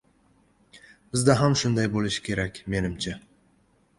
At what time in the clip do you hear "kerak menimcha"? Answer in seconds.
2.29-3.13